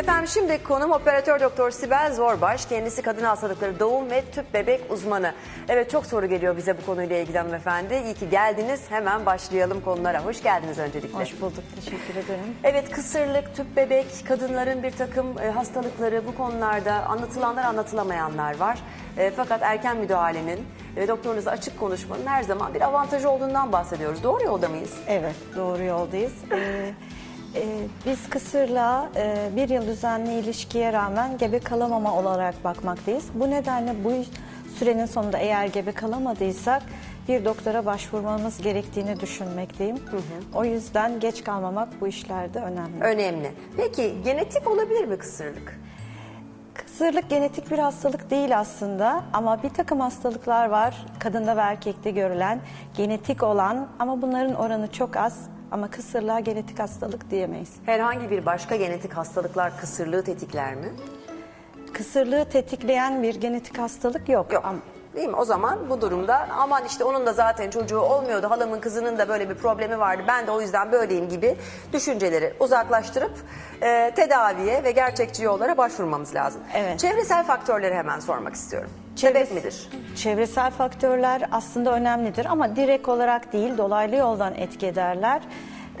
Efendim 0.00 0.28
şimdi 0.28 0.62
konum 0.62 0.90
operatör 0.90 1.40
doktor 1.40 1.70
Sibel 1.70 2.12
Zorbaş. 2.12 2.66
Kendisi 2.66 3.02
kadın 3.02 3.24
hastalıkları 3.24 3.80
doğum 3.80 4.10
ve 4.10 4.22
tüp 4.32 4.54
bebek 4.54 4.80
uzmanı. 4.90 5.34
Evet 5.68 5.90
çok 5.90 6.06
soru 6.06 6.26
geliyor 6.26 6.56
bize 6.56 6.78
bu 6.78 6.86
konuyla 6.86 7.16
ilgili 7.16 7.38
hanımefendi. 7.38 7.94
İyi 8.04 8.14
ki 8.14 8.30
geldiniz. 8.30 8.80
Hemen 8.88 9.26
başlayalım 9.26 9.80
konulara. 9.80 10.24
Hoş 10.24 10.42
geldiniz 10.42 10.78
öncelikle. 10.78 11.18
Hoş 11.18 11.40
bulduk, 11.40 11.64
teşekkür 11.74 12.16
ederim. 12.16 12.56
Evet 12.64 12.90
kısırlık, 12.90 13.56
tüp 13.56 13.76
bebek, 13.76 14.06
kadınların 14.28 14.82
bir 14.82 14.90
takım 14.90 15.38
e, 15.38 15.50
hastalıkları 15.50 16.26
bu 16.26 16.34
konularda 16.34 16.94
anlatılanlar 16.94 17.64
anlatılamayanlar 17.64 18.56
var. 18.56 18.78
E, 19.18 19.30
fakat 19.30 19.62
erken 19.62 19.96
müdahalenin 19.96 20.66
ve 20.96 21.08
doktorunuzla 21.08 21.50
açık 21.50 21.80
konuşmanın 21.80 22.26
her 22.26 22.42
zaman 22.42 22.74
bir 22.74 22.80
avantajı 22.80 23.30
olduğundan 23.30 23.72
bahsediyoruz. 23.72 24.22
Doğru 24.22 24.44
yolda 24.44 24.68
mıyız? 24.68 24.92
Evet, 25.08 25.36
doğru 25.56 25.84
yoldayız. 25.84 26.32
Ee, 26.52 26.90
e, 27.54 27.62
biz 28.06 28.30
kısırla 28.30 29.08
e, 29.16 29.48
bir 29.56 29.68
yıl 29.68 29.86
düzenli 29.86 30.32
ilişkiye 30.32 30.92
rağmen 30.92 31.38
gebe 31.38 31.58
kalamama 31.58 32.18
olarak 32.18 32.64
bakmaktayız. 32.64 33.24
Bu 33.34 33.50
nedenle 33.50 34.04
bu 34.04 34.12
sürenin 34.78 35.06
sonunda 35.06 35.38
eğer 35.38 35.66
gebe 35.66 35.92
kalamadıysak 35.92 36.82
bir 37.28 37.44
doktora 37.44 37.86
başvurmamız 37.86 38.62
gerektiğini 38.62 39.20
düşünmekteyim. 39.20 39.96
O 40.54 40.64
yüzden 40.64 41.20
geç 41.20 41.44
kalmamak 41.44 42.00
bu 42.00 42.06
işlerde 42.06 42.58
önemli. 42.58 43.04
Önemli. 43.04 43.52
Peki 43.76 44.14
genetik 44.24 44.70
olabilir 44.70 45.04
mi 45.04 45.18
kısırlık? 45.18 45.80
Kısırlık 46.74 47.30
genetik 47.30 47.70
bir 47.70 47.78
hastalık 47.78 48.30
değil 48.30 48.58
aslında 48.58 49.22
ama 49.32 49.62
bir 49.62 49.68
takım 49.68 50.00
hastalıklar 50.00 50.68
var 50.68 51.06
kadında 51.18 51.56
ve 51.56 51.60
erkekte 51.60 52.10
görülen 52.10 52.60
genetik 52.96 53.42
olan 53.42 53.88
ama 53.98 54.22
bunların 54.22 54.54
oranı 54.54 54.92
çok 54.92 55.16
az 55.16 55.48
ama 55.70 55.90
kısırlığa 55.90 56.40
genetik 56.40 56.78
hastalık 56.78 57.30
diyemeyiz. 57.30 57.72
Herhangi 57.86 58.30
bir 58.30 58.46
başka 58.46 58.76
genetik 58.76 59.12
hastalıklar 59.12 59.80
kısırlığı 59.80 60.22
tetikler 60.24 60.74
mi? 60.74 60.88
Kısırlığı 61.92 62.44
tetikleyen 62.44 63.22
bir 63.22 63.34
genetik 63.34 63.78
hastalık 63.78 64.28
yok. 64.28 64.52
Yok. 64.52 64.64
Ama 64.64 64.78
Değil 65.16 65.28
mi? 65.28 65.36
O 65.36 65.44
zaman 65.44 65.90
bu 65.90 66.00
durumda 66.00 66.46
aman 66.58 66.84
işte 66.84 67.04
onun 67.04 67.26
da 67.26 67.32
zaten 67.32 67.70
çocuğu 67.70 67.98
olmuyordu. 68.00 68.50
Halamın 68.50 68.80
kızının 68.80 69.18
da 69.18 69.28
böyle 69.28 69.50
bir 69.50 69.54
problemi 69.54 69.98
vardı. 69.98 70.22
Ben 70.28 70.46
de 70.46 70.50
o 70.50 70.60
yüzden 70.60 70.92
böyleyim 70.92 71.28
gibi 71.28 71.56
düşünceleri 71.92 72.54
uzaklaştırıp 72.60 73.32
e, 73.82 74.12
tedaviye 74.16 74.84
ve 74.84 74.90
gerçekçi 74.90 75.42
yollara 75.42 75.76
başvurmamız 75.76 76.34
lazım. 76.34 76.60
Evet. 76.74 76.98
Çevresel 76.98 77.44
faktörleri 77.44 77.94
hemen 77.94 78.20
sormak 78.20 78.54
istiyorum. 78.54 78.90
Çevresi- 79.20 79.54
midir? 79.54 79.74
Çevresel 80.16 80.70
faktörler 80.70 81.42
aslında 81.52 81.92
önemlidir 81.94 82.46
ama 82.50 82.76
direkt 82.76 83.08
olarak 83.08 83.52
değil 83.52 83.78
dolaylı 83.78 84.16
yoldan 84.16 84.54
etki 84.54 84.86
ederler. 84.86 85.42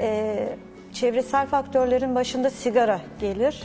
Ee, 0.00 0.48
çevresel 0.92 1.46
faktörlerin 1.46 2.14
başında 2.14 2.50
sigara 2.50 3.00
gelir. 3.20 3.62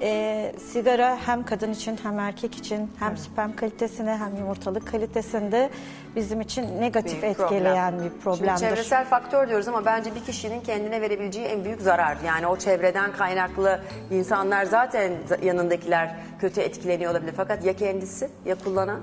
Ee, 0.00 0.52
sigara 0.72 1.18
hem 1.26 1.44
kadın 1.44 1.72
için 1.72 1.98
hem 2.02 2.18
erkek 2.18 2.54
için 2.54 2.90
hem 2.98 3.16
sperm 3.16 3.52
kalitesine 3.56 4.16
hem 4.16 4.36
yumurtalık 4.36 4.86
kalitesinde 4.86 5.70
bizim 6.16 6.40
için 6.40 6.80
negatif 6.80 7.22
Büyük 7.22 7.36
problem. 7.36 7.56
etkileyen 7.56 7.94
bir 7.94 7.98
Şimdi 8.08 8.18
problemdir. 8.18 8.56
çevresel 8.58 9.04
faktör 9.04 9.48
diyoruz 9.48 9.68
ama 9.68 9.84
bence 9.84 10.14
bir 10.14 10.20
kişinin 10.24 10.60
kendine 10.60 11.00
verebileceği 11.00 11.46
en 11.46 11.64
büyük 11.64 11.80
zarar. 11.80 12.16
Yani 12.26 12.46
o 12.46 12.56
çevreden 12.56 13.12
kaynaklı 13.12 13.80
insanlar 14.10 14.64
zaten 14.64 15.12
yanındakiler 15.42 16.16
kötü 16.40 16.60
etkileniyor 16.60 17.10
olabilir. 17.10 17.34
Fakat 17.36 17.64
ya 17.64 17.76
kendisi 17.76 18.28
ya 18.44 18.54
kullanan? 18.54 19.00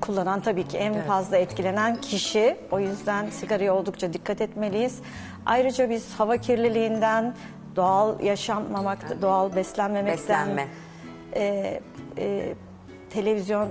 Kullanan 0.00 0.40
tabii 0.40 0.68
ki 0.68 0.78
en 0.78 1.02
fazla 1.02 1.36
etkilenen 1.36 1.96
kişi. 2.00 2.56
O 2.70 2.80
yüzden 2.80 3.30
sigaraya 3.30 3.74
oldukça 3.74 4.12
dikkat 4.12 4.40
etmeliyiz. 4.40 4.98
Ayrıca 5.46 5.90
biz 5.90 6.14
hava 6.14 6.36
kirliliğinden, 6.36 7.34
doğal 7.76 8.20
yaşanmamak, 8.20 9.22
doğal 9.22 9.56
beslenmemekten, 9.56 10.48
Beslenme. 10.48 10.68
e, 11.34 11.80
e, 12.18 12.54
televizyon 13.10 13.68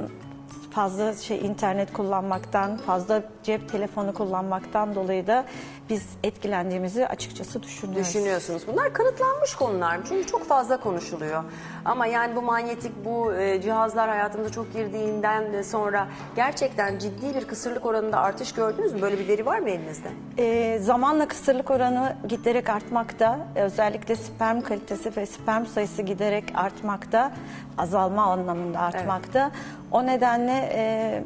fazla 0.71 1.13
şey 1.13 1.45
internet 1.45 1.93
kullanmaktan, 1.93 2.77
fazla 2.77 3.23
cep 3.45 3.69
telefonu 3.69 4.13
kullanmaktan 4.13 4.95
dolayı 4.95 5.27
da 5.27 5.45
biz 5.89 6.03
etkilendiğimizi 6.23 7.07
açıkçası 7.07 7.63
düşünüyoruz. 7.63 8.07
Düşünüyorsunuz. 8.07 8.63
Bunlar 8.67 8.93
kanıtlanmış 8.93 9.55
konular. 9.55 9.99
Çünkü 10.09 10.27
çok 10.27 10.45
fazla 10.45 10.79
konuşuluyor. 10.79 11.43
Ama 11.85 12.05
yani 12.05 12.35
bu 12.35 12.41
manyetik, 12.41 13.05
bu 13.05 13.33
e, 13.33 13.61
cihazlar 13.61 14.09
hayatımıza 14.09 14.51
çok 14.51 14.73
girdiğinden 14.73 15.53
de 15.53 15.63
sonra 15.63 16.07
gerçekten 16.35 16.99
ciddi 16.99 17.35
bir 17.35 17.47
kısırlık 17.47 17.85
oranında 17.85 18.19
artış 18.19 18.51
gördünüz 18.51 18.93
mü? 18.93 19.01
Böyle 19.01 19.19
bir 19.19 19.27
veri 19.27 19.45
var 19.45 19.59
mı 19.59 19.69
elinizde? 19.69 20.09
Ee, 20.37 20.79
zamanla 20.79 21.27
kısırlık 21.27 21.71
oranı 21.71 22.15
giderek 22.27 22.69
artmakta. 22.69 23.47
Özellikle 23.55 24.15
sperm 24.15 24.61
kalitesi 24.61 25.15
ve 25.17 25.25
sperm 25.25 25.65
sayısı 25.65 26.01
giderek 26.01 26.43
artmakta. 26.55 27.31
Azalma 27.77 28.23
anlamında 28.23 28.79
artmakta. 28.79 29.51
O 29.91 30.05
nedenle 30.05 30.69
e, 30.73 31.23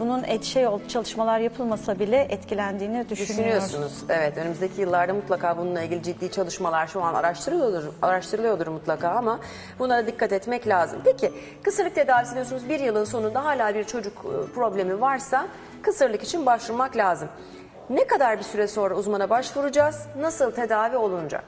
bunun 0.00 0.24
et 0.24 0.44
şey 0.44 0.66
ol- 0.66 0.80
çalışmalar 0.88 1.38
yapılmasa 1.38 1.98
bile 1.98 2.20
etkilendiğini 2.30 3.08
düşünüyoruz. 3.08 3.64
Düşünüyorsunuz. 3.64 4.04
Evet 4.08 4.38
önümüzdeki 4.38 4.80
yıllarda 4.80 5.14
mutlaka 5.14 5.58
bununla 5.58 5.82
ilgili 5.82 6.02
ciddi 6.02 6.30
çalışmalar 6.30 6.86
şu 6.86 7.02
an 7.02 7.14
araştırılıyordur, 7.14 7.92
araştırılıyordur 8.02 8.66
mutlaka 8.66 9.08
ama 9.08 9.40
bunlara 9.78 10.06
dikkat 10.06 10.32
etmek 10.32 10.68
lazım. 10.68 10.98
Peki 11.04 11.32
kısırlık 11.62 11.94
tedavisi 11.94 12.34
diyorsunuz 12.34 12.68
bir 12.68 12.80
yılın 12.80 13.04
sonunda 13.04 13.44
hala 13.44 13.74
bir 13.74 13.84
çocuk 13.84 14.12
e, 14.24 14.52
problemi 14.54 15.00
varsa 15.00 15.46
kısırlık 15.82 16.22
için 16.22 16.46
başvurmak 16.46 16.96
lazım. 16.96 17.28
Ne 17.90 18.06
kadar 18.06 18.38
bir 18.38 18.44
süre 18.44 18.68
sonra 18.68 18.94
uzmana 18.94 19.30
başvuracağız? 19.30 20.02
Nasıl 20.20 20.50
tedavi 20.50 20.96
olunacak? 20.96 21.44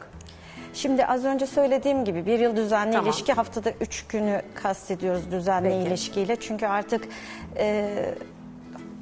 Şimdi 0.75 1.07
az 1.07 1.25
önce 1.25 1.47
söylediğim 1.47 2.05
gibi 2.05 2.27
bir 2.27 2.39
yıl 2.39 2.57
düzenli 2.57 2.93
Tamam. 2.93 3.07
ilişki 3.07 3.33
haftada 3.33 3.71
üç 3.81 4.07
günü 4.07 4.43
kastediyoruz 4.55 5.31
düzenli 5.31 5.69
Peki. 5.69 5.89
ilişkiyle. 5.89 6.37
Çünkü 6.37 6.67
artık 6.67 7.05
e, 7.57 7.95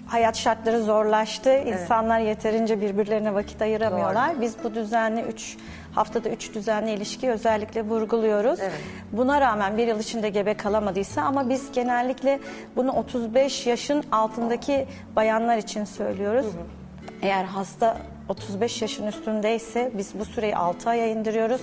hayat 0.06 0.36
şartları 0.36 0.82
zorlaştı. 0.82 1.58
İnsanlar 1.58 2.18
yeterince 2.18 2.80
birbirlerine 2.80 3.34
vakit 3.34 3.62
ayıramıyorlar. 3.62 4.40
Biz 4.40 4.54
bu 4.64 4.74
düzenli 4.74 5.20
üç 5.20 5.56
haftada 5.94 6.28
üç 6.28 6.54
düzenli 6.54 6.90
ilişkiyi 6.90 7.32
özellikle 7.32 7.82
vurguluyoruz. 7.82 8.60
Evet. 8.60 8.72
Buna 9.12 9.40
rağmen 9.40 9.76
bir 9.76 9.86
yıl 9.86 10.00
içinde 10.00 10.28
gebe 10.28 10.54
kalamadıysa 10.54 11.22
ama 11.22 11.48
biz 11.48 11.72
genellikle 11.72 12.40
bunu 12.76 12.92
35 12.92 13.66
yaşın 13.66 14.04
altındaki 14.12 14.86
bayanlar 15.16 15.56
için 15.56 15.84
söylüyoruz. 15.84 16.46
Eğer 17.22 17.44
hasta 17.44 17.96
35 18.28 18.82
yaşın 18.82 19.06
üstündeyse 19.06 19.90
biz 19.94 20.18
bu 20.18 20.24
süreyi 20.24 20.56
6 20.56 20.90
aya 20.90 21.06
indiriyoruz. 21.06 21.60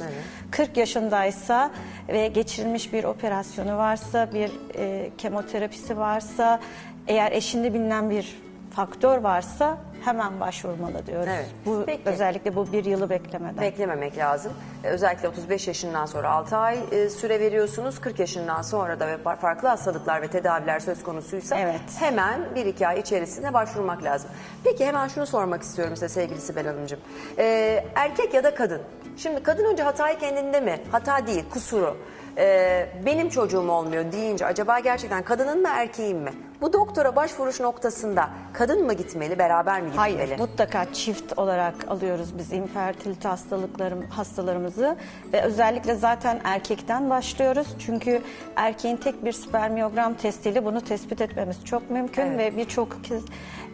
40 0.52 0.78
yaşındaysa 0.78 1.72
ve 2.08 2.28
geçirilmiş 2.28 2.94
bir 2.94 3.04
operasyonu 3.04 3.78
varsa, 3.78 4.34
bir 4.34 4.52
e, 4.76 5.10
kemoterapisi 5.18 5.98
varsa, 5.98 6.60
eğer 7.08 7.32
eşinde 7.32 7.74
bilinen 7.74 8.10
bir 8.10 8.42
faktör 8.76 9.18
varsa 9.18 9.78
hemen 10.06 10.40
başvurmalı 10.40 11.06
diyoruz. 11.08 11.28
Evet. 11.36 11.46
Bu 11.66 11.84
Peki. 11.86 12.02
özellikle 12.10 12.56
bu 12.56 12.72
bir 12.72 12.86
yılı 12.86 13.10
beklemeden. 13.10 13.62
Beklememek 13.62 14.18
lazım. 14.18 14.54
Ee, 14.84 14.88
Özellikle 14.88 15.28
35 15.28 15.68
yaşından 15.68 16.06
sonra 16.06 16.30
6 16.30 16.58
ay 16.58 16.80
e, 16.92 17.10
süre 17.10 17.40
veriyorsunuz. 17.40 18.00
40 18.02 18.20
yaşından 18.20 18.62
sonra 18.62 19.00
da 19.00 19.08
ve 19.08 19.14
fa- 19.16 19.38
farklı 19.38 19.68
hastalıklar 19.68 20.22
ve 20.22 20.28
tedaviler 20.28 20.80
söz 20.80 21.04
konusuysa 21.04 21.58
Evet. 21.58 21.82
hemen 22.00 22.40
1-2 22.56 22.88
ay 22.88 23.00
içerisinde 23.00 23.54
başvurmak 23.54 24.04
lazım. 24.04 24.30
Peki 24.64 24.86
hemen 24.86 25.08
şunu 25.08 25.26
sormak 25.28 25.62
istiyorum 25.62 25.96
size 25.96 26.10
sevgili 26.10 26.42
Sibel 26.42 26.68
Hanımcığım. 26.68 27.00
Ee, 27.38 27.86
erkek 27.96 28.34
ya 28.34 28.44
da 28.44 28.56
kadın. 28.56 28.82
Şimdi 29.18 29.44
kadın 29.44 29.66
önce 29.66 29.84
hatayı 29.84 30.20
kendinde 30.20 30.60
mi? 30.62 30.80
Hata 30.92 31.28
değil, 31.28 31.44
kusuru. 31.50 31.98
Ee, 32.38 32.90
benim 33.06 33.30
çocuğum 33.30 33.70
olmuyor 33.70 34.12
deyince 34.12 34.46
acaba 34.46 34.80
gerçekten 34.80 35.24
kadının 35.24 35.62
mı 35.62 35.68
erkeğin 35.72 36.18
mi? 36.18 36.32
Bu 36.62 36.74
doktora 36.74 37.16
başvuruş 37.16 37.60
noktasında 37.60 38.30
kadın 38.54 38.86
mı 38.86 38.94
gitmeli, 38.94 39.40
beraber 39.40 39.82
mi 39.82 39.88
gitmeli? 39.88 40.18
Hayır, 40.18 40.40
mutlaka 40.40 40.94
çift 40.94 41.40
olarak 41.40 41.88
alıyoruz 41.88 42.38
biz 42.38 42.52
infertilite 42.52 43.28
hastalıklarım 43.28 44.06
hastalarımızı 44.10 44.96
ve 45.34 45.42
özellikle 45.42 45.96
zaten 45.96 46.42
erkekten 46.44 47.10
başlıyoruz. 47.10 47.68
Çünkü 47.80 48.22
erkeğin 48.56 48.98
tek 48.98 49.26
bir 49.26 49.32
spermiyogram 49.32 50.14
testiyle 50.14 50.66
bunu 50.66 50.82
tespit 50.82 51.22
etmemiz 51.22 51.66
çok 51.66 51.90
mümkün 51.90 52.22
Evet. 52.22 52.54
ve 52.54 52.58
birçok 52.58 53.04
kez 53.04 53.24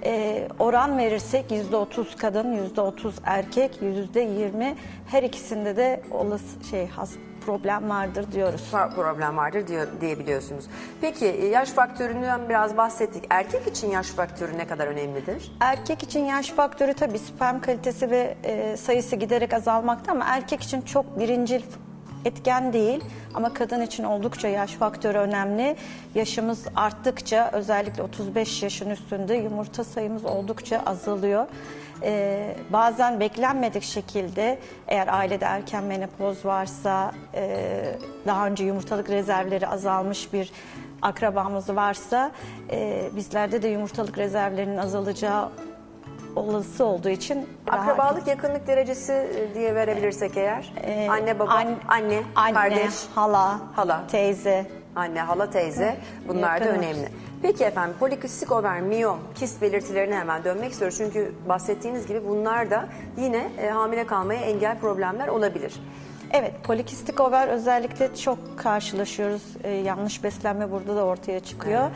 e, 0.04 0.48
oran 0.60 0.98
verirsek 0.98 1.52
%30 1.52 2.18
kadın, 2.18 2.70
%30 2.76 3.12
erkek, 3.24 3.80
%20 3.82 4.76
her 5.08 5.24
ikisinde 5.24 5.78
de 5.78 6.02
olası 6.12 6.64
şey 6.70 6.88
has, 6.88 7.12
problem 7.48 7.90
vardır 7.90 8.32
diyoruz. 8.32 8.72
Problem 8.96 9.38
vardır 9.38 9.68
diyor, 9.68 9.88
diyebiliyorsunuz. 10.02 10.66
Peki 11.02 11.26
e, 11.26 11.48
yaş 11.48 11.70
faktöründen 11.70 12.50
biraz 12.50 12.78
bahsettik. 12.78 13.24
Erkek 13.30 13.68
için 13.68 13.90
yaş 13.92 14.08
faktörü 14.08 14.58
ne 14.58 14.68
kadar 14.68 14.88
önemlidir? 14.88 15.52
Erkek 15.60 16.04
için 16.04 16.26
yaş 16.26 16.52
faktörü 16.52 16.94
tabii 16.94 17.20
sperm 17.20 17.60
kalitesi 17.62 18.12
ve 18.12 18.38
e, 18.44 18.78
sayısı 18.78 19.16
giderek 19.16 19.54
azalmakta 19.54 20.12
ama 20.12 20.26
erkek 20.28 20.62
için 20.62 20.82
çok 20.82 21.20
birincil 21.20 21.62
etken 22.26 22.74
değil 22.74 23.04
ama 23.34 23.54
kadın 23.54 23.82
için 23.82 24.04
oldukça 24.04 24.48
yaş 24.48 24.72
faktörü 24.72 25.18
önemli. 25.18 25.76
Yaşımız 26.16 26.64
arttıkça 26.76 27.50
özellikle 27.54 28.04
35 28.04 28.64
yaşın 28.64 28.90
üstünde 28.90 29.36
yumurta 29.36 29.84
sayımız 29.84 30.26
oldukça 30.26 30.84
azalıyor. 30.86 31.48
E, 32.04 32.56
bazen 32.70 33.20
beklenmedik 33.20 33.84
şekilde 33.84 34.60
eğer 34.88 35.08
ailede 35.08 35.46
erken 35.46 35.84
menopoz 35.84 36.46
varsa, 36.46 37.12
e, 37.34 37.86
daha 38.28 38.48
önce 38.48 38.64
yumurtalık 38.64 39.10
rezervleri 39.10 39.68
azalmış 39.68 40.34
bir 40.34 40.52
akrabamız 41.02 41.70
varsa 41.76 42.32
e, 42.72 43.02
bizlerde 43.16 43.62
de 43.62 43.68
yumurtalık 43.68 44.18
rezervlerinin 44.18 44.78
azalacağı 44.78 45.50
olası 46.36 46.86
olduğu 46.86 47.10
için 47.10 47.50
daha- 47.68 47.78
Akrabalık 47.78 48.28
yakınlık 48.28 48.68
derecesi 48.68 49.14
e, 49.14 49.54
diye 49.56 49.76
verebilirsek 49.76 50.38
eğer. 50.38 50.74
Ee, 50.84 51.08
anne 51.12 51.40
baba, 51.40 51.52
an- 51.52 51.76
anne, 51.88 52.20
anne, 52.36 52.54
kardeş, 52.54 52.94
hala, 53.16 53.60
Hala. 53.76 54.08
teyze. 54.08 54.66
anne, 54.96 55.22
hala, 55.22 55.50
teyze 55.50 55.98
bunlar 56.28 56.62
da 56.62 56.66
yakınız. 56.66 56.84
önemli. 56.86 57.10
Peki 57.42 57.64
efendim 57.64 57.96
polikistik 58.00 58.52
over, 58.52 58.82
miyom, 58.82 59.20
kist 59.36 59.62
belirtilerine 59.62 60.16
hemen 60.16 60.44
dönmek 60.44 60.72
istiyoruz. 60.72 60.98
Çünkü 60.98 61.32
bahsettiğiniz 61.50 62.08
gibi 62.08 62.28
bunlar 62.28 62.72
da 62.72 62.90
yine 63.18 63.52
e, 63.62 63.70
hamile 63.70 64.08
kalmaya 64.08 64.42
engel 64.42 64.80
problemler 64.80 65.28
olabilir. 65.28 65.74
Evet, 66.32 66.54
polikistik 66.64 67.20
over 67.20 67.48
özellikle 67.48 68.16
çok 68.16 68.40
karşılaşıyoruz. 68.58 69.44
Ee, 69.64 69.70
yanlış 69.70 70.24
beslenme 70.24 70.72
burada 70.72 70.96
da 70.96 71.06
ortaya 71.06 71.40
çıkıyor. 71.40 71.90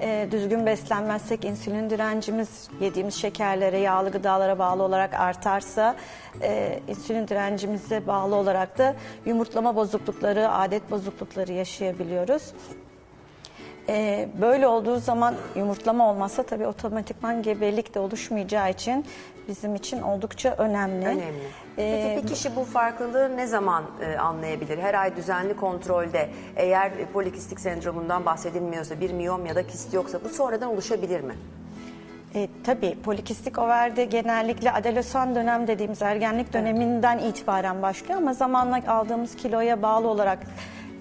Ee, 0.00 0.28
düzgün 0.30 0.66
beslenmezsek 0.66 1.44
insülin 1.44 1.90
direncimiz, 1.90 2.68
yediğimiz 2.80 3.14
şekerlere, 3.14 3.78
yağlı 3.78 4.10
gıdalara 4.10 4.58
bağlı 4.58 4.82
olarak 4.82 5.14
artarsa, 5.14 5.96
e, 6.42 6.80
insülin 6.88 7.28
direncimize 7.28 8.06
bağlı 8.06 8.34
olarak 8.34 8.78
da 8.78 8.94
yumurtlama 9.26 9.76
bozuklukları, 9.76 10.52
adet 10.52 10.90
bozuklukları 10.90 11.52
yaşayabiliyoruz. 11.52 12.52
Ee, 13.88 14.28
böyle 14.40 14.66
olduğu 14.66 14.98
zaman 14.98 15.34
yumurtlama 15.56 16.10
olmazsa 16.10 16.42
tabii 16.42 16.66
otomatikman 16.66 17.42
gebelik 17.42 17.94
de 17.94 17.98
oluşmayacağı 18.00 18.70
için 18.70 19.04
bizim 19.48 19.74
için 19.74 20.02
oldukça 20.02 20.54
önemli. 20.58 21.06
Önemli. 21.06 21.22
Ee, 21.78 22.12
Peki 22.14 22.22
bir 22.22 22.34
kişi 22.34 22.56
bu 22.56 22.64
farklılığı 22.64 23.36
ne 23.36 23.46
zaman 23.46 23.84
e, 24.00 24.18
anlayabilir? 24.18 24.78
Her 24.78 24.94
ay 24.94 25.16
düzenli 25.16 25.56
kontrolde 25.56 26.30
eğer 26.56 26.90
e, 26.90 27.06
polikistik 27.12 27.60
sendromundan 27.60 28.24
bahsedilmiyorsa, 28.26 29.00
bir 29.00 29.12
miyom 29.12 29.46
ya 29.46 29.54
da 29.54 29.66
kist 29.66 29.94
yoksa 29.94 30.18
bu 30.24 30.28
sonradan 30.28 30.70
oluşabilir 30.70 31.20
mi? 31.20 31.34
E, 32.34 32.48
tabii 32.64 32.98
polikistik 33.02 33.58
overde 33.58 34.04
genellikle 34.04 34.72
adolesan 34.72 35.34
dönem 35.34 35.66
dediğimiz 35.66 36.02
ergenlik 36.02 36.52
döneminden 36.52 37.18
itibaren 37.18 37.82
başlıyor 37.82 38.18
ama 38.18 38.34
zamanla 38.34 38.80
aldığımız 38.88 39.36
kiloya 39.36 39.82
bağlı 39.82 40.08
olarak 40.08 40.38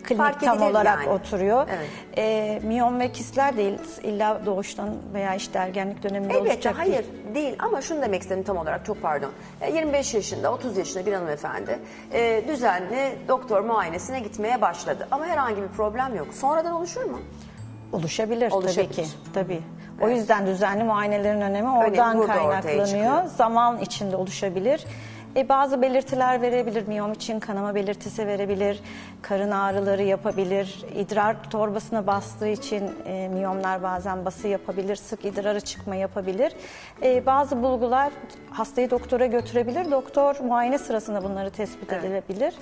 klinik 0.03 0.17
Fark 0.23 0.39
tam 0.39 0.61
olarak 0.61 0.99
yani. 0.99 1.09
oturuyor. 1.09 1.67
Evet. 1.77 1.89
E, 2.17 2.59
miyom 2.67 2.99
ve 2.99 3.11
kistler 3.11 3.57
değil 3.57 3.77
illa 4.03 4.45
doğuştan 4.45 4.89
veya 5.13 5.35
işte 5.35 5.59
ergenlik 5.59 6.03
döneminde 6.03 6.33
Elbette 6.33 6.53
olacak 6.53 6.75
hayır 6.77 6.91
değil. 6.93 7.35
değil. 7.35 7.55
ama 7.59 7.81
şunu 7.81 8.01
demek 8.01 8.21
istedim 8.21 8.43
tam 8.43 8.57
olarak 8.57 8.85
çok 8.85 9.01
pardon. 9.01 9.31
E, 9.61 9.73
25 9.73 10.13
yaşında 10.13 10.53
30 10.53 10.77
yaşında 10.77 11.05
bir 11.05 11.13
hanımefendi 11.13 11.79
e, 12.13 12.43
düzenli 12.47 13.15
doktor 13.27 13.61
muayenesine 13.61 14.19
gitmeye 14.19 14.61
başladı. 14.61 15.07
Ama 15.11 15.25
herhangi 15.25 15.61
bir 15.61 15.67
problem 15.67 16.15
yok. 16.15 16.27
Sonradan 16.33 16.73
oluşur 16.73 17.03
mu? 17.03 17.19
Oluşabilir, 17.91 18.51
Oluşabilir. 18.51 18.93
tabii 18.95 19.05
ki. 19.07 19.11
Tabii. 19.33 19.61
O 20.01 20.09
yüzden 20.09 20.47
düzenli 20.47 20.83
muayenelerin 20.83 21.41
önemi 21.41 21.69
oradan 21.69 22.17
ortaya 22.19 22.49
kaynaklanıyor. 22.61 23.23
Zaman 23.25 23.77
içinde 23.79 24.15
oluşabilir. 24.15 24.85
E, 25.35 25.49
bazı 25.49 25.81
belirtiler 25.81 26.41
verebilir. 26.41 26.87
Miyom 26.87 27.13
için 27.13 27.39
kanama 27.39 27.75
belirtisi 27.75 28.27
verebilir. 28.27 28.79
Karın 29.21 29.51
ağrıları 29.51 30.03
yapabilir. 30.03 30.85
İdrar 30.95 31.49
torbasına 31.49 32.07
bastığı 32.07 32.47
için 32.47 32.91
e, 33.05 33.27
miyomlar 33.27 33.83
bazen 33.83 34.25
bası 34.25 34.47
yapabilir. 34.47 34.95
Sık 34.95 35.25
idrarı 35.25 35.61
çıkma 35.61 35.95
yapabilir. 35.95 36.53
E, 37.03 37.25
bazı 37.25 37.63
bulgular 37.63 38.11
hastayı 38.49 38.89
doktora 38.89 39.25
götürebilir. 39.25 39.91
Doktor 39.91 40.39
muayene 40.39 40.77
sırasında 40.77 41.23
bunları 41.23 41.49
tespit 41.49 41.93
edilebilir. 41.93 42.53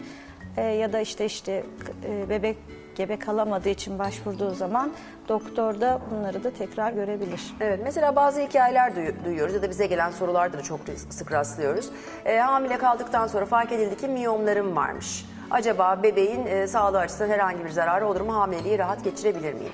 E, 0.57 0.61
ya 0.61 0.93
da 0.93 0.99
işte 0.99 1.25
işte 1.25 1.63
e, 2.05 2.29
bebek 2.29 2.57
gebe 2.95 3.19
kalamadığı 3.19 3.69
için 3.69 3.99
başvurduğu 3.99 4.53
zaman 4.53 4.91
doktor 5.29 5.81
da 5.81 5.99
bunları 6.11 6.43
da 6.43 6.51
tekrar 6.51 6.91
görebilir. 6.91 7.53
Evet 7.59 7.79
mesela 7.83 8.15
bazı 8.15 8.41
hikayeler 8.41 8.95
duyu- 8.95 9.25
duyuyoruz 9.25 9.53
ya 9.55 9.61
da 9.61 9.69
bize 9.69 9.87
gelen 9.87 10.11
sorularda 10.11 10.57
da 10.57 10.61
çok 10.61 10.79
sık 11.09 11.31
rastlıyoruz. 11.31 11.89
E, 12.25 12.37
hamile 12.37 12.77
kaldıktan 12.77 13.27
sonra 13.27 13.45
fark 13.45 13.71
edildi 13.71 13.97
ki 13.97 14.07
miyomlarım 14.07 14.75
varmış. 14.75 15.25
Acaba 15.51 15.99
bebeğin 16.03 16.45
e, 16.45 16.67
sağlığı 16.67 16.99
açısından 16.99 17.29
herhangi 17.29 17.65
bir 17.65 17.69
zararı 17.69 18.07
olur 18.07 18.21
mu? 18.21 18.35
Hamileliği 18.35 18.77
rahat 18.79 19.03
geçirebilir 19.03 19.53
miyim? 19.53 19.73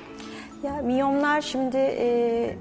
Ya 0.63 0.73
miyomlar 0.73 1.41
şimdi 1.41 1.77
e, 1.77 2.55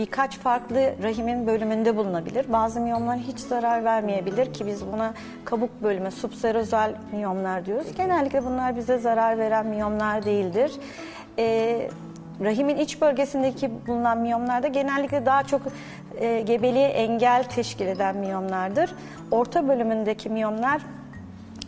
birkaç 0.00 0.38
farklı 0.38 0.94
rahimin 1.02 1.46
bölümünde 1.46 1.96
bulunabilir. 1.96 2.52
Bazı 2.52 2.80
miyomlar 2.80 3.18
hiç 3.18 3.38
zarar 3.38 3.84
vermeyebilir 3.84 4.54
ki 4.54 4.66
biz 4.66 4.86
buna 4.92 5.14
kabuk 5.44 5.82
bölümü, 5.82 6.10
subserozal 6.10 6.92
miyomlar 7.12 7.66
diyoruz. 7.66 7.86
Genellikle 7.96 8.44
bunlar 8.44 8.76
bize 8.76 8.98
zarar 8.98 9.38
veren 9.38 9.66
miyomlar 9.66 10.24
değildir. 10.24 10.72
E, 11.38 11.88
rahimin 12.40 12.76
iç 12.76 13.00
bölgesindeki 13.00 13.70
bulunan 13.86 14.18
miyomlarda 14.18 14.68
genellikle 14.68 15.26
daha 15.26 15.42
çok 15.42 15.62
e, 16.20 16.40
gebeliğe 16.40 16.88
engel 16.88 17.44
teşkil 17.44 17.86
eden 17.86 18.16
miyomlardır. 18.16 18.94
Orta 19.30 19.68
bölümündeki 19.68 20.28
miyomlar 20.30 20.82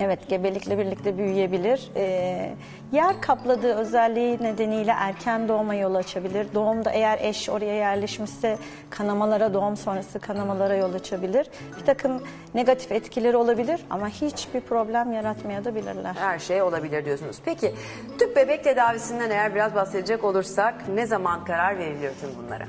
Evet, 0.04 0.28
gebelikle 0.28 0.78
birlikte 0.78 1.18
büyüyebilir. 1.18 1.90
Ee, 1.96 2.54
yer 2.92 3.20
kapladığı 3.20 3.74
özelliği 3.74 4.42
nedeniyle 4.42 4.90
erken 4.90 5.48
doğuma 5.48 5.74
yol 5.74 5.94
açabilir. 5.94 6.46
Doğumda 6.54 6.90
eğer 6.90 7.18
eş 7.20 7.48
oraya 7.48 7.74
yerleşmişse 7.74 8.58
kanamalara, 8.90 9.54
doğum 9.54 9.76
sonrası 9.76 10.18
kanamalara 10.20 10.74
yol 10.74 10.94
açabilir. 10.94 11.46
Bir 11.80 11.86
takım 11.86 12.22
negatif 12.54 12.92
etkileri 12.92 13.36
olabilir 13.36 13.80
ama 13.90 14.08
hiçbir 14.08 14.60
problem 14.60 15.12
yaratmaya 15.12 15.64
da 15.64 15.74
bilirler. 15.74 16.14
Her 16.14 16.38
şey 16.38 16.62
olabilir 16.62 17.04
diyorsunuz. 17.04 17.36
Peki 17.44 17.74
tüp 18.18 18.36
bebek 18.36 18.64
tedavisinden 18.64 19.30
eğer 19.30 19.54
biraz 19.54 19.74
bahsedecek 19.74 20.24
olursak 20.24 20.74
ne 20.94 21.06
zaman 21.06 21.44
karar 21.44 21.78
veriliyor 21.78 22.12
tüm 22.20 22.30
bunlara? 22.44 22.64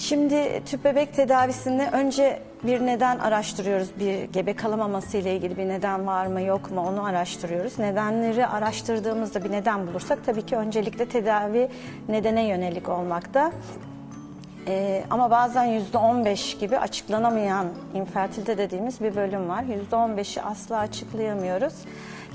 Şimdi 0.00 0.62
tüp 0.66 0.84
bebek 0.84 1.14
tedavisinde 1.14 1.90
önce 1.92 2.42
bir 2.62 2.86
neden 2.86 3.18
araştırıyoruz. 3.18 3.88
Bir 4.00 4.24
gebe 4.24 4.56
kalamaması 4.56 5.16
ile 5.16 5.36
ilgili 5.36 5.56
bir 5.56 5.68
neden 5.68 6.06
var 6.06 6.26
mı 6.26 6.40
yok 6.42 6.70
mu 6.70 6.80
onu 6.88 7.04
araştırıyoruz. 7.04 7.78
Nedenleri 7.78 8.46
araştırdığımızda 8.46 9.44
bir 9.44 9.50
neden 9.50 9.86
bulursak 9.86 10.18
tabii 10.26 10.46
ki 10.46 10.56
öncelikle 10.56 11.08
tedavi 11.08 11.68
nedene 12.08 12.46
yönelik 12.46 12.88
olmakta. 12.88 13.52
Ee, 14.68 15.04
ama 15.10 15.30
bazen 15.30 15.64
yüzde 15.64 15.98
15 15.98 16.58
gibi 16.58 16.78
açıklanamayan 16.78 17.66
infertilite 17.94 18.58
dediğimiz 18.58 19.00
bir 19.00 19.16
bölüm 19.16 19.48
var. 19.48 19.62
Yüzde 19.62 19.96
15'i 19.96 20.42
asla 20.42 20.78
açıklayamıyoruz. 20.78 21.74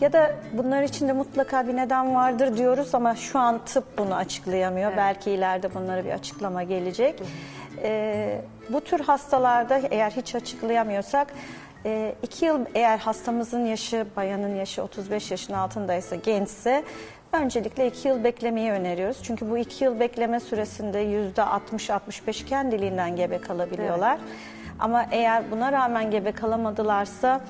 Ya 0.02 0.14
da 0.14 0.36
bunlar 0.54 0.84
içinde 0.84 1.14
mutlaka 1.14 1.68
bir 1.68 1.76
neden 1.76 2.16
vardır 2.16 2.58
diyoruz 2.58 2.96
ama 2.96 3.16
şu 3.16 3.40
an 3.40 3.60
tıp 3.66 3.98
bunu 3.98 4.16
açıklayamıyor. 4.16 4.98
Belki 4.98 5.32
ileride 5.32 5.74
bunlara 5.74 6.06
bir 6.06 6.12
açıklama 6.12 6.64
gelecek. 6.64 7.22
Ee, 7.84 8.42
bu 8.70 8.82
tür 8.82 9.00
hastalarda 9.00 9.82
eğer 9.92 10.12
hiç 10.12 10.36
açıklayamıyorsak 10.36 11.34
e, 11.86 12.16
iki 12.24 12.46
yıl 12.46 12.66
eğer 12.76 12.98
hastamızın 12.98 13.66
yaşı, 13.66 14.06
bayanın 14.16 14.56
yaşı 14.56 14.84
35 14.84 15.32
yaşın 15.32 15.54
altındaysa, 15.54 16.16
gençse 16.16 16.84
öncelikle 17.32 17.88
iki 17.88 18.08
yıl 18.08 18.24
beklemeyi 18.24 18.72
öneriyoruz. 18.72 19.18
Çünkü 19.24 19.50
bu 19.50 19.58
iki 19.58 19.84
yıl 19.84 20.00
bekleme 20.00 20.40
süresinde 20.40 21.00
yüzde 21.00 21.42
60-65 21.42 22.46
kendiliğinden 22.46 23.16
gebe 23.16 23.42
kalabiliyorlar. 23.42 24.20
Ama 24.80 25.06
eğer 25.12 25.52
buna 25.52 25.72
rağmen 25.72 26.12
gebe 26.12 26.32
kalamadılarsa 26.32 27.42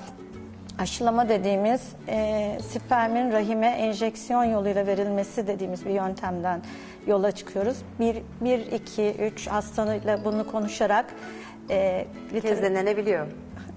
aşılama 0.78 1.28
dediğimiz 1.28 1.80
e, 2.08 2.58
spermin 2.68 3.32
rahime 3.32 3.66
enjeksiyon 3.66 4.44
yoluyla 4.44 4.86
verilmesi 4.86 5.46
dediğimiz 5.46 5.86
bir 5.86 5.90
yöntemden 5.90 6.62
yola 7.06 7.32
çıkıyoruz. 7.32 7.76
Bir, 8.00 8.22
bir 8.40 8.58
iki, 8.58 9.10
üç 9.10 9.46
hastanıyla 9.46 10.24
bunu 10.24 10.46
konuşarak 10.46 11.06
e, 11.70 12.06
kez 12.42 12.62
denenebiliyor. 12.62 13.26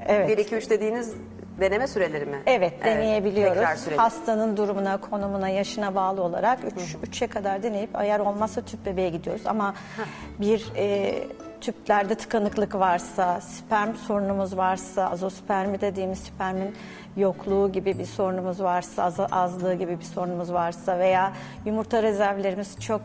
Evet. 0.08 0.30
1 0.30 0.38
2 0.38 0.56
3 0.56 0.70
dediğiniz 0.70 1.14
deneme 1.60 1.88
süreleri 1.88 2.26
mi? 2.26 2.38
Evet, 2.46 2.86
deneyebiliyoruz. 2.86 3.54
tekrar 3.54 3.76
süreli. 3.76 3.98
Hastanın 3.98 4.58
durumuna, 4.58 4.98
konumuna, 4.98 5.50
yaşına 5.50 5.96
bağlı 5.96 6.22
olarak 6.22 6.60
3'e 7.04 7.28
kadar 7.28 7.64
deneyip 7.64 7.90
eğer 7.94 8.20
olmazsa 8.20 8.62
tüp 8.62 8.86
bebeğe 8.86 9.10
gidiyoruz. 9.10 9.42
Ama 9.46 9.76
bir 10.40 10.72
e, 10.76 11.14
tüplerde 11.62 12.16
tıkanıklık 12.16 12.76
varsa, 12.76 13.42
sperm 13.42 13.96
sorunumuz 13.96 14.58
varsa, 14.58 15.12
azospermi 15.12 15.82
dediğimiz 15.82 16.20
spermin 16.20 16.76
yokluğu 17.18 17.72
gibi 17.72 18.00
bir 18.00 18.06
sorunumuz 18.06 18.64
varsa, 18.64 19.04
az, 19.04 19.20
azlığı 19.32 19.74
gibi 19.74 20.00
bir 20.00 20.06
sorunumuz 20.06 20.54
varsa 20.54 21.00
veya 21.00 21.34
yumurta 21.66 22.04
rezervlerimiz 22.04 22.80
çok 22.80 23.02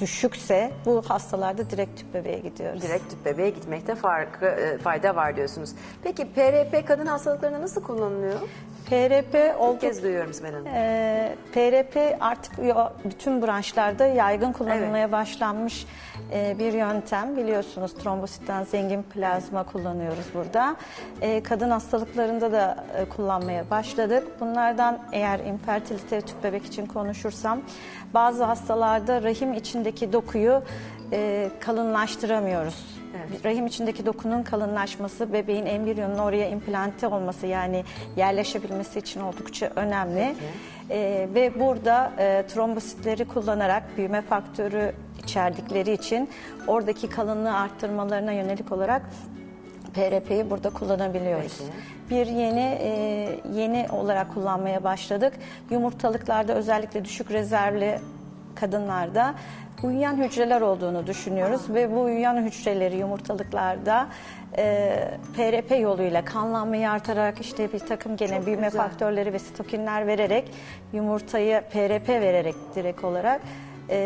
düşükse 0.00 0.70
bu 0.86 1.02
hastalarda 1.08 1.70
direkt 1.70 2.00
tüp 2.00 2.14
bebeğe 2.14 2.38
gidiyoruz. 2.38 2.82
Direkt 2.82 3.10
tüp 3.10 3.24
bebeğe 3.24 3.50
gitmekte 3.50 3.94
farkı, 3.94 4.46
e, 4.46 4.78
fayda 4.78 5.16
var 5.16 5.36
diyorsunuz. 5.36 5.70
Peki 6.02 6.32
PRP 6.32 6.86
kadın 6.86 7.06
hastalıklarında 7.06 7.60
nasıl 7.60 7.82
kullanılıyor? 7.82 8.40
PRP 8.86 9.34
Bir 9.34 9.54
olduk, 9.54 9.80
kez 9.80 10.02
duyuyorum 10.02 10.32
Sibel 10.34 10.52
Hanım. 10.52 10.66
Ee, 10.66 11.34
PRP 11.52 12.16
artık 12.20 12.58
yo- 12.58 12.88
bütün 13.04 13.42
branşlarda 13.42 14.06
yaygın 14.06 14.52
kullanılmaya 14.52 15.12
başlanmış 15.12 15.86
e, 16.32 16.56
bir 16.58 16.72
yöntem. 16.72 17.36
Biliyorsunuz 17.36 17.94
trombositten 17.94 18.64
zengin 18.64 19.02
plazma 19.02 19.62
kullanıyoruz 19.64 20.24
burada. 20.34 20.76
E, 21.20 21.42
kadın 21.42 21.70
hastalıklarında 21.70 22.52
da 22.52 22.84
e, 22.96 23.04
kullanmaya 23.04 23.70
başladık. 23.70 24.24
Bunlardan 24.40 24.98
eğer 25.12 25.38
infertilite 25.38 26.20
tüp 26.20 26.44
bebek 26.44 26.64
için 26.66 26.86
konuşursam 26.86 27.60
bazı 28.14 28.44
hastalarda 28.44 29.22
rahim 29.22 29.52
içindeki 29.52 29.89
dokuyu 30.12 30.62
e, 31.12 31.50
kalınlaştıramıyoruz. 31.60 33.00
Rahim 33.44 33.66
içindeki 33.66 34.06
dokunun 34.06 34.42
kalınlaşması 34.42 35.32
bebeğin 35.32 35.66
embriyonun 35.66 36.18
oraya 36.18 36.48
implante 36.48 37.06
olması 37.06 37.46
yani 37.46 37.84
yerleşebilmesi 38.16 38.98
için 38.98 39.20
oldukça 39.20 39.70
önemli. 39.76 40.34
Ee, 40.90 41.28
ve 41.34 41.60
burada 41.60 42.12
e, 42.18 42.46
trombositleri 42.46 43.24
kullanarak 43.24 43.82
büyüme 43.96 44.22
faktörü 44.22 44.92
içerdikleri 45.24 45.92
için 45.92 46.28
oradaki 46.66 47.08
kalınlığı 47.08 47.54
arttırmalarına 47.54 48.32
yönelik 48.32 48.72
olarak 48.72 49.02
PRP'yi 49.94 50.50
burada 50.50 50.70
kullanabiliyoruz. 50.70 51.60
Bir 52.10 52.26
yeni 52.26 52.78
e, 52.80 53.40
yeni 53.54 53.86
olarak 53.92 54.34
kullanmaya 54.34 54.84
başladık. 54.84 55.32
Yumurtalıklarda 55.70 56.54
özellikle 56.54 57.04
düşük 57.04 57.30
rezervli 57.30 57.98
kadınlarda 58.54 59.34
uyuyan 59.82 60.16
hücreler 60.16 60.60
olduğunu 60.60 61.06
düşünüyoruz 61.06 61.60
ve 61.74 61.94
bu 61.94 62.00
uyuyan 62.00 62.36
hücreleri 62.36 62.96
yumurtalıklarda 62.96 64.06
e, 64.56 64.94
PRP 65.36 65.80
yoluyla 65.80 66.24
kanlanmayı 66.24 66.90
artarak 66.90 67.40
işte 67.40 67.72
bir 67.72 67.78
takım 67.78 68.16
gene 68.16 68.46
büyüme 68.46 68.66
güzel. 68.66 68.82
faktörleri 68.82 69.32
ve 69.32 69.38
sitokinler 69.38 70.06
vererek 70.06 70.52
yumurtayı 70.92 71.62
PRP 71.72 72.08
vererek 72.08 72.54
direkt 72.74 73.04
olarak 73.04 73.40
e, 73.88 73.96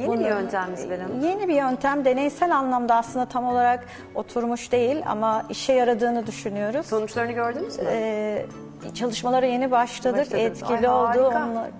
Yeni 0.00 0.20
bir 0.20 0.24
yöntem 0.24 0.68
Hanım? 0.90 1.20
Yeni 1.22 1.48
bir 1.48 1.54
yöntem 1.54 2.04
deneysel 2.04 2.56
anlamda 2.56 2.94
aslında 2.94 3.26
tam 3.26 3.46
olarak 3.46 3.86
oturmuş 4.14 4.72
değil 4.72 5.02
ama 5.06 5.44
işe 5.50 5.72
yaradığını 5.72 6.26
düşünüyoruz. 6.26 6.86
Sonuçlarını 6.86 7.32
gördünüz 7.32 7.78
mü? 7.78 7.84
Ee, 7.88 8.46
çalışmalara 8.94 9.46
yeni 9.46 9.70
başladık. 9.70 10.20
Başladınız. 10.20 10.62
Etkili 10.62 10.88
Ay, 10.88 10.94
oldu 10.94 11.24
harika. 11.24 11.70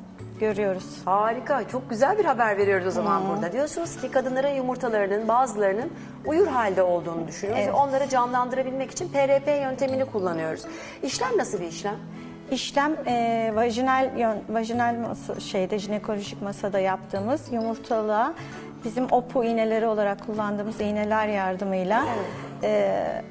Görüyoruz. 0.40 0.84
Harika. 1.04 1.68
Çok 1.68 1.90
güzel 1.90 2.18
bir 2.18 2.24
haber 2.24 2.56
veriyoruz 2.56 2.86
o 2.86 2.90
zaman 2.90 3.22
burada. 3.28 3.52
Diyorsunuz 3.52 3.96
ki 3.96 4.10
kadınların 4.10 4.48
yumurtalarının 4.48 5.28
bazılarının 5.28 5.92
uyur 6.26 6.46
halde 6.46 6.82
olduğunu 6.82 7.28
düşünüyoruz. 7.28 7.64
Evet. 7.64 7.74
ve 7.74 7.78
Onları 7.78 8.08
canlandırabilmek 8.08 8.90
için 8.90 9.08
PRP 9.08 9.48
yöntemini 9.48 10.04
kullanıyoruz. 10.04 10.62
İşlem 11.02 11.38
nasıl 11.38 11.60
bir 11.60 11.66
işlem? 11.66 11.96
İşlem 12.50 12.96
e, 13.06 13.52
vajinal 13.54 14.18
yön, 14.18 14.36
vajinal 14.48 14.94
masa, 14.94 15.40
şeyde 15.40 15.78
jinekolojik 15.78 16.42
masada 16.42 16.78
yaptığımız 16.78 17.52
yumurtalığa 17.52 18.34
bizim 18.84 19.12
OPU 19.12 19.44
iğneleri 19.44 19.86
olarak 19.86 20.26
kullandığımız 20.26 20.80
iğneler 20.80 21.28
yardımıyla 21.28 22.06
e, 22.62 23.22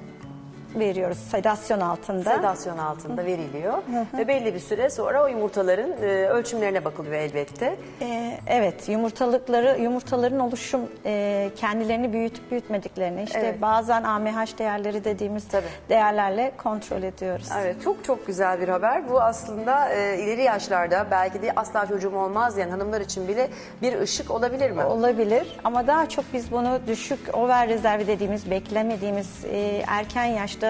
veriyoruz 0.75 1.17
sedasyon 1.17 1.79
altında. 1.79 2.35
Sedasyon 2.35 2.77
altında 2.77 3.25
veriliyor. 3.25 3.73
Ve 4.17 4.27
belli 4.27 4.53
bir 4.53 4.59
süre 4.59 4.89
sonra 4.89 5.23
o 5.23 5.27
yumurtaların 5.27 5.91
e, 6.01 6.27
ölçümlerine 6.27 6.85
bakılıyor 6.85 7.15
elbette. 7.15 7.75
Ee, 8.01 8.39
evet 8.47 8.89
yumurtalıkları 8.89 9.77
yumurtaların 9.81 10.39
oluşum 10.39 10.81
e, 11.05 11.51
kendilerini 11.55 12.13
büyütüp 12.13 12.51
büyütmediklerini 12.51 13.23
işte 13.23 13.39
Evet. 13.39 13.61
bazen 13.61 14.03
AMH 14.03 14.57
değerleri 14.59 15.03
dediğimiz 15.03 15.47
Tabii. 15.47 15.65
değerlerle 15.89 16.51
kontrol 16.57 17.03
ediyoruz. 17.03 17.49
Evet 17.61 17.83
çok 17.83 18.03
çok 18.03 18.27
güzel 18.27 18.61
bir 18.61 18.67
haber. 18.67 19.09
Bu 19.09 19.21
aslında 19.21 19.89
e, 19.89 20.19
ileri 20.19 20.43
yaşlarda 20.43 21.07
belki 21.11 21.41
de 21.41 21.51
asla 21.55 21.85
çocuğum 21.85 22.15
olmaz 22.15 22.55
diyen 22.55 22.69
hanımlar 22.69 23.01
için 23.01 23.27
bile 23.27 23.49
bir 23.81 23.99
ışık 23.99 24.31
olabilir 24.31 24.71
mi? 24.71 24.83
Olabilir 24.83 25.59
ama 25.63 25.87
daha 25.87 26.09
çok 26.09 26.25
biz 26.33 26.51
bunu 26.51 26.79
düşük 26.87 27.35
over 27.35 27.69
rezervi 27.69 28.07
dediğimiz 28.07 28.51
beklemediğimiz 28.51 29.45
e, 29.45 29.83
erken 29.87 30.25
yaşta 30.25 30.62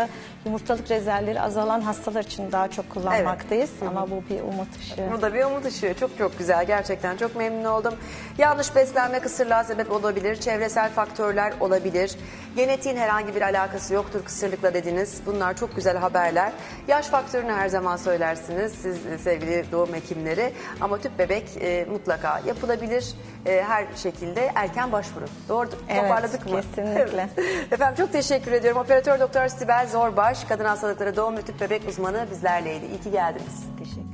yumurtalık 0.45 0.91
rezervleri 0.91 1.41
azalan 1.41 1.81
hastalar 1.81 2.23
için 2.23 2.51
daha 2.51 2.67
çok 2.67 2.89
kullanmaktayız 2.89 3.69
ama 3.87 4.11
bu 4.11 4.23
bir 4.29 4.41
umut 4.41 4.77
ışığı. 4.79 5.09
Bu 5.17 5.21
da 5.21 5.33
bir 5.33 5.43
umut 5.43 5.65
ışığı. 5.65 5.93
Çok 5.99 6.17
çok 6.17 6.37
güzel. 6.37 6.65
Gerçekten 6.65 7.17
çok 7.17 7.35
memnun 7.35 7.65
oldum. 7.65 7.93
Yanlış 8.37 8.75
beslenme 8.75 9.19
kısırlığa 9.19 9.63
sebep 9.63 9.91
olabilir. 9.91 10.35
Çevresel 10.35 10.89
faktörler 10.89 11.53
olabilir. 11.59 12.15
Genetiğin 12.55 12.97
herhangi 12.97 13.35
bir 13.35 13.41
alakası 13.41 13.93
yoktur 13.93 14.23
kısırlıkla 14.25 14.73
dediniz. 14.73 15.21
Bunlar 15.25 15.57
çok 15.57 15.75
güzel 15.75 15.97
haberler. 15.97 16.51
Yaş 16.87 17.07
faktörünü 17.07 17.51
her 17.51 17.69
zaman 17.69 17.97
söylersiniz 17.97 18.71
siz 18.81 18.97
sevgili 19.23 19.65
doğum 19.71 19.93
hekimleri. 19.93 20.53
Ama 20.81 20.97
tüp 20.97 21.19
bebek 21.19 21.43
e, 21.61 21.85
mutlaka 21.91 22.41
yapılabilir. 22.47 23.13
E, 23.45 23.63
her 23.67 23.85
şekilde 23.95 24.51
erken 24.55 24.91
başvurun. 24.91 25.29
Doğru 25.49 25.69
Evet, 25.89 26.01
toparladık 26.01 26.45
mı? 26.51 26.61
kesinlikle. 26.61 27.29
Evet. 27.37 27.71
Efendim 27.71 27.95
çok 27.97 28.11
teşekkür 28.11 28.51
ediyorum. 28.51 28.81
Operatör 28.81 29.19
Doktor 29.19 29.47
Sibel 29.47 29.82
Zorbaş, 29.87 30.43
kadın 30.43 30.65
hastalıkları 30.65 31.15
doğum 31.15 31.37
ve 31.37 31.41
tüp 31.41 31.61
bebek 31.61 31.89
uzmanı 31.89 32.27
bizlerleydi. 32.31 32.85
İyi 32.85 33.01
ki 33.01 33.11
geldiniz. 33.11 33.63
Teşekkür 33.79 34.12